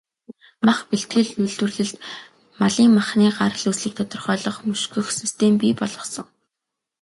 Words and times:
Мах 0.65 0.79
бэлтгэл, 0.89 1.29
үйлдвэрлэлд 1.41 1.97
малын 2.59 2.89
махны 2.97 3.27
гарал 3.37 3.65
үүслийг 3.69 3.93
тодорхойлох, 3.97 4.57
мөшгөх 4.67 5.07
систем 5.19 5.53
бий 5.59 5.73
болгосон. 5.79 6.27